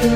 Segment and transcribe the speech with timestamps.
[0.00, 0.08] 听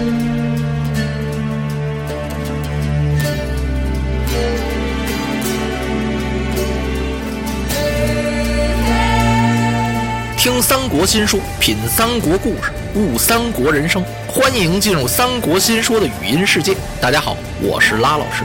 [10.62, 14.02] 三国新说，品三国故事，悟三国人生。
[14.26, 16.74] 欢迎进入三国新说的语音世界。
[16.98, 18.42] 大家好，我是拉老师。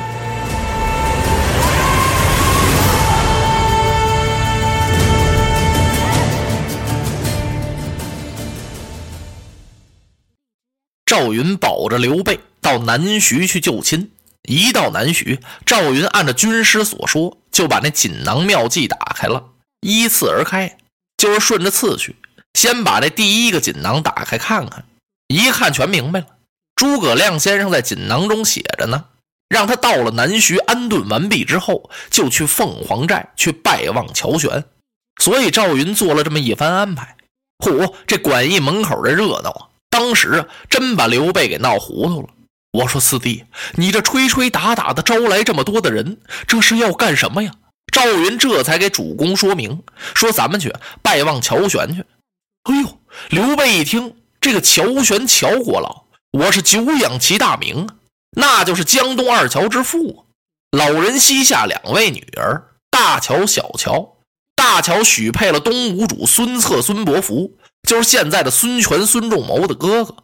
[11.10, 14.12] 赵云保着刘备到南徐去救亲。
[14.48, 19.46] 一到南徐，赵云按照军师所说，就把那锦囊妙计打开了，
[19.82, 20.78] 依次而开。
[21.18, 22.16] 就是顺着次序，
[22.54, 24.86] 先把这第一个锦囊打开看看，
[25.28, 26.28] 一看全明白了。
[26.76, 29.06] 诸葛亮先生在锦囊中写着呢，
[29.50, 34.64] 让他到了南徐安顿完毕之后，就去凤凰寨去拜望乔玄。
[35.20, 37.18] 所以赵云做了这么一番安排。
[37.58, 42.30] 嚯，这馆驿门口的热闹啊，当时真把刘备给闹糊涂了。
[42.72, 47.52] 我说四弟，你这吹吹打打的招来这么多的人，这是要干什么呀？
[47.92, 49.82] 赵云这才给主公说明，
[50.14, 52.06] 说咱们去拜望乔玄去。
[52.64, 57.90] 哎呦，刘备一听，这个乔玄乔国老，我是久仰其大名，
[58.38, 60.28] 那就是江东二乔之父。
[60.78, 64.18] 老人膝下两位女儿，大乔、小乔。
[64.56, 67.58] 大乔许配了东吴主孙策、孙伯符，
[67.90, 70.16] 就是现在的孙权、孙仲谋的哥哥。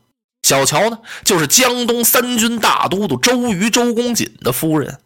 [0.43, 4.99] 小乔呢，就是江东三军大都督周瑜、周公瑾的夫人。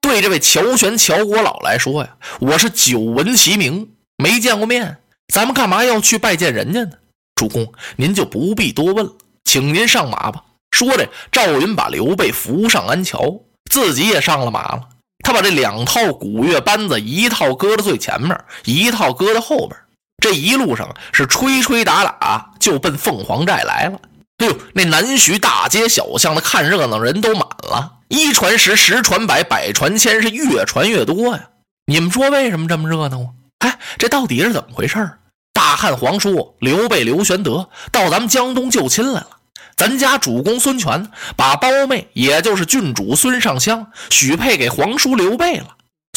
[0.00, 4.96] 对这位乔玄乔国老来说呀，我是久闻其名，没见过面，
[5.30, 6.92] 咱们干嘛要去拜见人家呢？
[7.34, 9.12] 主公，您就不必多问了，
[9.44, 10.42] 请您上马吧。
[10.70, 14.88] 说着，赵云把刘备扶上鞍桥，自己也上了马了。
[15.22, 19.78] 他把这两套鼓乐班子，一套搁在最前面，一套搁在后边。
[20.22, 24.00] 这一路上是吹吹打打，就奔凤凰寨来了。
[24.38, 27.92] 哎呦，那南徐大街小巷的看热闹人都满了。
[28.08, 31.48] 一传十，十传百，百传千，是越传越多呀！
[31.86, 33.28] 你们说为什么这么热闹啊？
[33.60, 35.10] 哎，这到底是怎么回事
[35.52, 39.28] 大汉皇叔刘备刘玄德到咱们江东救亲来了。
[39.76, 45.68] 咱家主公孙权把胞妹，也就是郡主孙尚香许配给皇叔刘备了。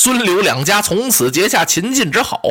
[0.01, 2.41] 孙刘两家从此结下秦晋之好。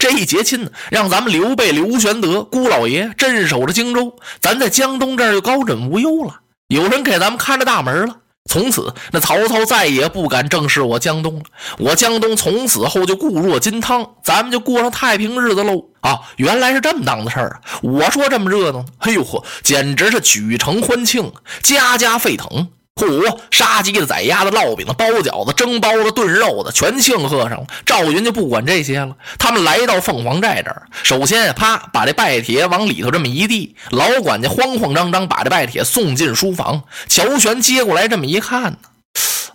[0.00, 6.40] 这一结亲呢，让咱们刘备刘玄德姑老爷镇守着荆州，咱在江东这儿就高枕无忧了。
[6.68, 8.16] 有人给咱们看着大门了。
[8.48, 11.42] 从此，那曹操再也不敢正视我江东了。
[11.78, 15.84] 我江东从此后就固若金汤，咱们就过上太平日子喽！
[16.00, 17.60] 啊，原来是这么当的事儿啊！
[17.82, 21.30] 我说这么热闹，哎呦呵，简直是举城欢庆，
[21.62, 22.68] 家家沸腾。
[23.00, 27.66] 虎，杀鸡的、宰鸭的、烙饼的、包饺子、蒸包子、炖肉的，全庆贺上了。
[27.86, 29.16] 赵云就不管这些了。
[29.38, 36.82] 他们来到凤凰寨这儿，首先啪把这拜帖往里头这么一递，老管家慌慌张张把这拜帖送进书房。
[37.08, 38.76] 乔玄接过来这么一看呢，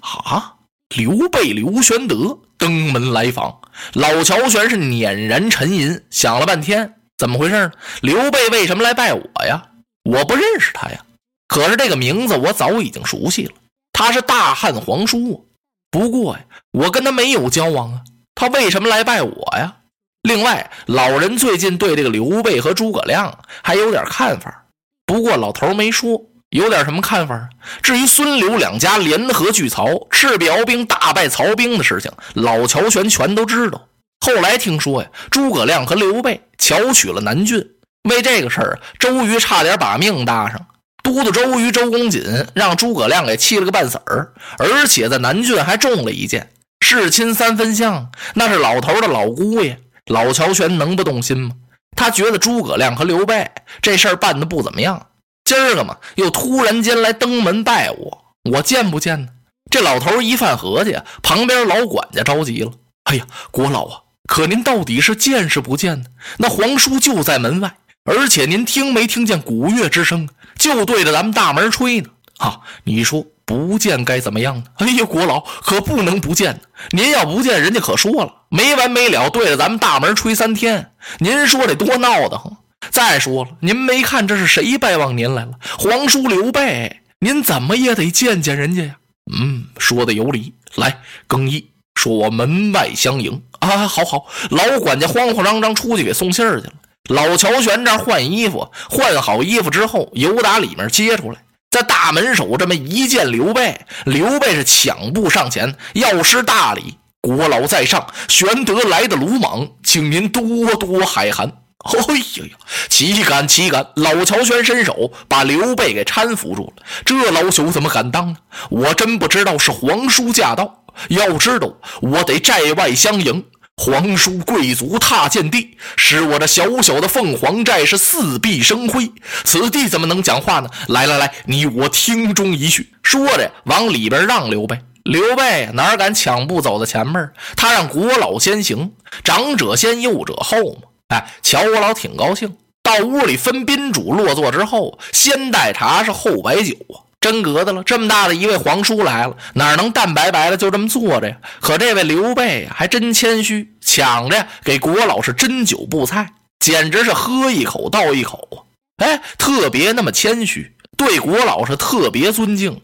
[0.01, 0.55] 啊，
[0.95, 3.59] 刘备刘玄德登门来访。
[3.93, 7.71] 老乔玄是捻然沉吟，想了半天，怎么回事呢？
[8.01, 9.63] 刘备为什么来拜我呀？
[10.03, 10.99] 我不认识他呀。
[11.47, 13.53] 可是这个名字我早已经熟悉了，
[13.93, 15.47] 他是大汉皇叔。
[15.91, 18.01] 不过呀，我跟他没有交往啊，
[18.33, 19.77] 他为什么来拜我呀？
[20.23, 24.65] 另外，老人最近对这个刘备和诸葛亮还有点看法，
[25.05, 26.19] 不过老头没说
[26.49, 27.47] 有点什么看法。
[27.83, 33.87] 至于孙刘两家联合拒曹、赤壁鏖兵大败曹兵的事情，老乔玄全都知道。
[34.25, 37.63] 后来听说呀，诸葛亮和刘备巧取了南郡，
[38.09, 40.65] 为这个事儿，周瑜差点把命搭上。
[41.05, 46.49] 都督周瑜、周公瑾让诸葛亮给气了个半死儿，而且在南郡还中了一箭。
[46.83, 49.79] 世亲三分相，那是老头的老姑爷。
[50.07, 51.51] 老乔玄能不动心吗？
[51.95, 53.51] 他觉得诸葛亮和刘备
[53.83, 55.07] 这事儿办的不怎么样。
[55.43, 59.27] 今儿个嘛，又突然间来登门拜我，我见不见呢？
[59.69, 62.71] 这老头一犯合计，旁边老管家着急了
[63.05, 66.07] ：“哎呀，国老啊，可您到底是见是不见呢？
[66.39, 72.59] 那皇叔就在门外，而且您听没听见鼓乐之声？”就对着咱们大门吹呢，啊！
[72.83, 74.63] 你说不见该怎么样呢？
[74.77, 76.61] 哎呀，国老可不能不见呢。
[76.91, 80.91] 您要不见，人家可说了，没完没了对着咱们大门吹三天。
[81.19, 82.57] 您说得多闹得慌！
[82.89, 85.51] 再说了，您没看这是谁拜望您来了？
[85.77, 88.95] 皇叔刘备，您怎么也得见见人家呀？
[89.39, 90.53] 嗯，说的有理。
[90.75, 93.87] 来，更衣，说我门外相迎啊！
[93.87, 96.73] 好好，老管家慌慌张张出去给送信儿去了。
[97.09, 101.37] 老乔玄这换衣服，换好衣服之后，由打里面接出来，
[101.69, 111.51] 在大门首这么一见刘备，刘备是抢步上前，要施大礼：“国老在上，玄德来的鲁莽，请您多多海涵。”
[111.85, 112.57] 哎呀呀，
[112.89, 113.85] 岂敢岂敢！
[113.97, 116.83] 老乔玄伸手把刘备给搀扶住了。
[117.05, 118.37] 这老朽怎么敢当呢？
[118.71, 120.83] 我真不知道是皇叔驾到。
[121.09, 123.45] 要知道，我得寨外相迎。
[123.77, 129.11] 皇叔贵族踏见地，使我这小小的凤凰寨是四壁生辉。
[129.43, 130.69] 此地怎么能讲话呢？
[130.87, 132.89] 来来来，你我听中一叙。
[133.03, 134.79] 说着，往里边让刘备。
[135.03, 137.29] 刘备哪敢抢步走在前面？
[137.57, 138.93] 他让国老先行，
[139.23, 140.87] 长者先，幼者后嘛。
[141.09, 142.55] 哎，乔国老挺高兴。
[142.81, 147.03] 到屋里分宾主落座之后，先带茶是后摆酒啊。
[147.25, 151.35] 真格的了，这么大的一位皇叔来了，哪能淡白白的就这么坐着呀？
[151.59, 158.61] 可这位刘备还真谦虚，抢着给国老是斟酒布菜，简直是喝一口倒一口啊！
[159.03, 162.79] 哎，特别那么谦虚，对国老是特别尊敬。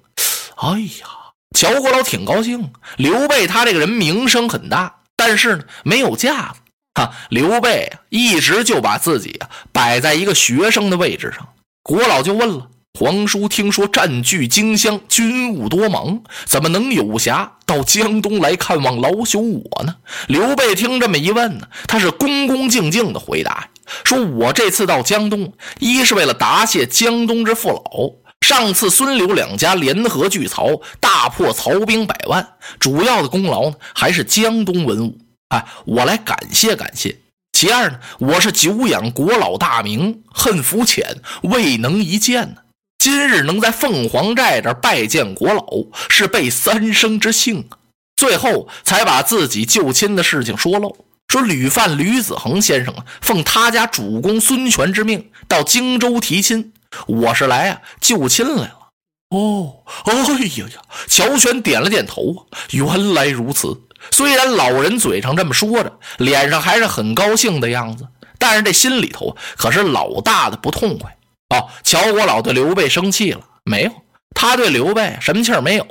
[0.55, 1.07] 哎呀，
[1.55, 2.73] 乔国老挺高兴。
[2.97, 6.61] 刘备他这个人名声很大，但是呢没有架子。
[6.95, 11.47] 哈，刘备啊，一直就把自己啊摆在一个学生的位置上。
[11.83, 12.69] 国老就问了。
[12.99, 19.95] 皇叔听说占据荆襄，军务多忙，怎么能有暇到江东来看望老朽我呢？
[20.27, 23.69] 刘备听这么一问呢，他是恭恭敬敬的回答
[24.03, 28.11] 说：“我这次到江东，一是为了答谢江东之父老。
[28.45, 35.17] 上次孙刘两家联合拒曹，大破曹兵百万，主要的功劳呢，还是江东文武。
[35.49, 37.17] 哎，我来感谢感谢。
[37.53, 42.55] 其二呢，我是久仰国老大名，恨浮浅，未能一见呢。”
[43.01, 45.65] 今日能在凤凰寨这拜见国老，
[46.07, 47.81] 是备三生之幸啊！
[48.15, 50.95] 最后才把自己救亲的事情说漏，
[51.27, 56.74] 说吕范吕子恒先生啊，奉他家主公孙权之命到荆州提亲，
[57.07, 58.89] 我是来啊救亲来了。
[59.30, 60.81] 哦，哎呀呀！
[61.07, 63.81] 乔玄点了点头啊，原来如此。
[64.12, 68.07] 虽然老人嘴上这么说着，脸上还是很高兴的样子，
[68.38, 71.18] 但是这心里头可是老大的不痛快。
[71.51, 73.92] 哦，乔国老对刘备生气了没有？
[74.33, 75.86] 他对刘备什么气儿没有？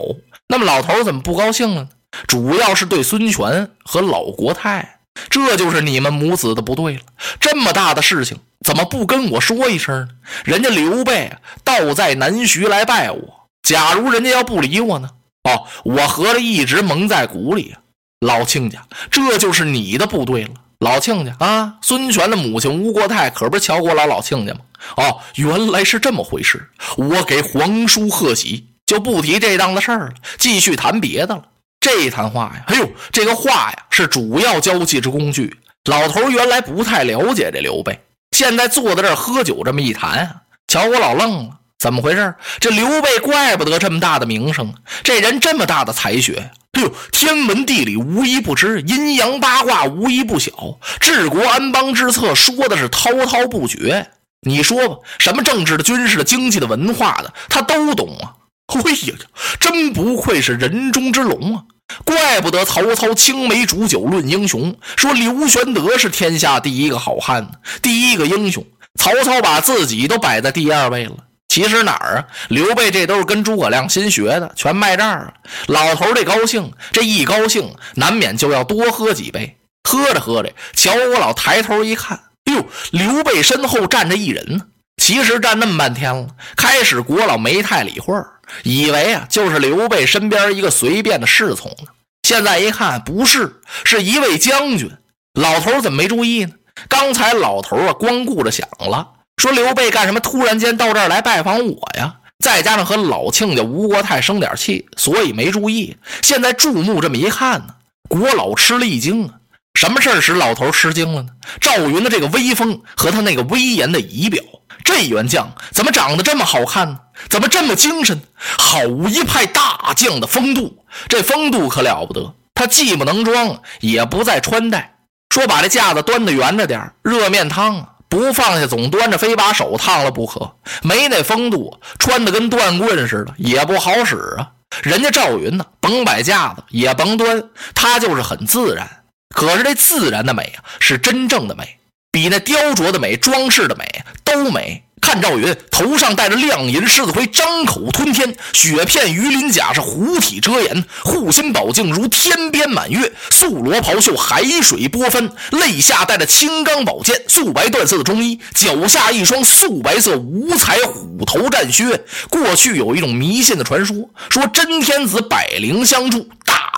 [0.49, 1.89] 那么老头怎么不高兴了呢？
[2.27, 7.03] 主要是对孙权和老国泰，这就是你们母子的不对了。
[7.39, 10.09] 这么大的事情，怎么不跟我说一声呢？
[10.45, 11.31] 人家刘备
[11.63, 15.11] 倒在南徐来拜我，假如人家要不理我呢？
[15.45, 17.81] 哦，我合着一直蒙在鼓里啊！
[18.21, 20.51] 老亲家，这就是你的不对了。
[20.81, 24.61] 老亲家啊，孙权的母亲吴国太可不是乔国老老亲家吗？
[24.97, 26.71] 哦，原来是这么回事。
[26.97, 31.43] 我给皇叔贺喜，就不提这档子事儿了，继续谈别的了。
[31.81, 35.55] 这谈话呀，哎呦，这个话呀是主要交际之工具。
[35.85, 38.01] 老头原来不太了解这刘备，
[38.33, 40.37] 现在坐在这儿喝酒，这么一谈啊，
[40.67, 42.35] 乔国老愣了，怎么回事？
[42.59, 44.73] 这刘备怪不得这么大的名声，
[45.03, 46.51] 这人这么大的才学。
[46.73, 50.53] 哎呦，天文地理无一不知，阴阳八卦无一不晓，
[51.01, 54.11] 治国安邦之策说的是滔滔不绝。
[54.43, 58.33] 你说吧，什么政治的、军事的、经济的、文化的，他都懂啊！
[58.73, 59.15] 哎呀，
[59.59, 61.65] 真不愧是人中之龙啊！
[62.05, 67.51] 怪不得曹操青梅煮酒论英雄，说刘玄德是天下第一个好汉，
[67.83, 68.65] 第一个英雄。
[68.99, 71.17] 曹操把自己都摆在第二位了。
[71.51, 72.27] 其实哪儿啊？
[72.49, 75.35] 刘备这都是跟诸葛亮新学的，全卖这儿了。
[75.67, 79.59] 老头这高兴，这一高兴，难免就要多喝几杯。
[79.83, 84.65] 喝着喝着，乔国老抬头一看，哟，刘备身后站着一人呢。
[85.03, 91.89] 其实站那么半天了，开始国老没太理会儿，以为啊就是刘备身边一个随便的侍从呢。
[92.23, 94.89] 现在一看，不是，是一位将军。
[95.35, 96.53] 老头怎么没注意呢？
[96.89, 99.09] 刚才老头啊光顾着想了。
[99.41, 100.21] 说刘备干什么？
[100.21, 102.17] 突然间到这儿来拜访我呀？
[102.41, 105.97] 再加上和老亲家吴国泰生点气，所以没注意。
[106.21, 107.69] 现在注目这么一看呢，
[108.07, 109.37] 国老吃了一惊啊！
[109.73, 111.31] 什么事使老头吃惊了呢？
[111.59, 114.45] 赵云的这个威风和他那个威严的仪表，
[114.85, 116.99] 这员将怎么长得这么好看呢？
[117.31, 118.21] 怎么这么精神？
[118.37, 122.35] 好一派大将的风度，这风度可了不得。
[122.55, 124.99] 他既不能装，也不再穿戴。
[125.31, 127.87] 说把这架子端得圆着点热面汤啊！
[128.11, 130.57] 不放下，总端着，非把手烫了不可。
[130.83, 134.51] 没那风度，穿的跟断棍似的，也不好使啊。
[134.83, 139.05] 人家赵云呢，甭摆架子，也甭端，他就是很自然。
[139.35, 141.79] 可是这自然的美啊，是真正的美，
[142.11, 144.85] 比那雕琢的美、装饰的美都美。
[145.01, 162.05] 看赵云头上戴着亮银狮子盔，张口吞天，雪片鱼鳞甲是虎体遮颜，护心宝镜如天边满月，素罗袍袖海水波翻，肋下带着青钢宝剑，素白缎色的中衣，脚下一双素白色五彩虎头战靴。
[162.29, 163.97] 过去有一种迷信的传说，
[164.29, 166.29] 说真天子百灵相助，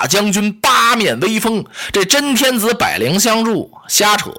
[0.03, 4.33] 大将军八面威风，这真天子百灵相助，瞎扯。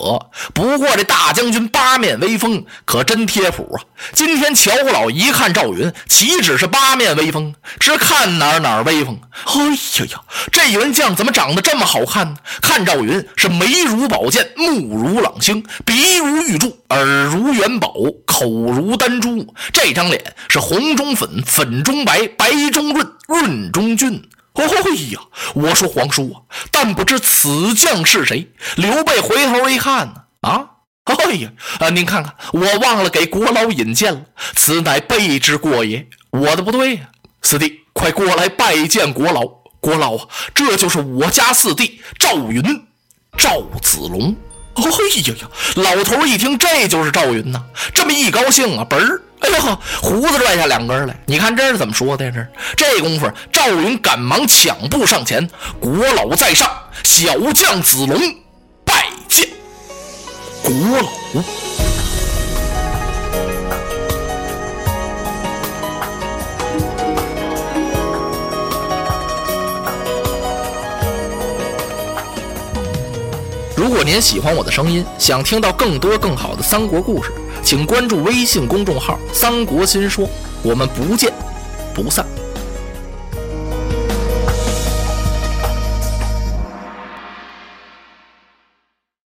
[0.53, 3.79] 不过这大将军八面威风可真贴谱啊！
[4.11, 9.17] 今天乔老一看赵云，岂止是八面威风，是看哪哪威风。
[9.45, 12.35] 哎呀呀，这员将怎么长得这么好看呢？
[12.61, 17.93] 看赵云是眉如宝剑，目如朗星，鼻如玉柱，耳如元宝，
[18.25, 19.55] 口如丹珠。
[19.71, 24.21] 这张脸是红中粉，粉中白，白中润，润中俊。
[24.53, 24.63] 哦
[25.11, 25.19] 呀！
[25.55, 28.51] 我说皇叔啊，但不知此将是谁？
[28.75, 30.65] 刘备回头一看呢，啊，
[31.05, 34.21] 哎呀，啊，您看看，我忘了给国老引荐了，
[34.55, 36.07] 此乃备之过也。
[36.29, 37.09] 我的不对呀，
[37.41, 39.45] 四弟，快过来拜见国老。
[39.79, 42.63] 国老啊，这就是我家四弟赵云，
[43.37, 44.35] 赵子龙。
[44.75, 45.49] 哎呀呀！
[45.75, 47.61] 老头一听，这就是赵云呐，
[47.93, 49.21] 这么一高兴啊，嘣儿。
[49.43, 51.13] 哎呦，胡子拽下两根来！
[51.25, 52.31] 你看这是怎么说的？
[52.31, 52.47] 这
[52.77, 55.49] 这功夫，赵云赶忙抢步上前，
[55.81, 56.69] 国老在上，
[57.03, 58.17] 小将子龙
[58.85, 59.49] 拜见
[60.63, 61.43] 国老。
[73.75, 77.29] 如果您喜欢我的声音，想听到更多更好的三国故事。
[77.63, 80.29] 请关注微信公众号“三国新说”，
[80.61, 81.31] 我们不见
[81.93, 82.32] 不散。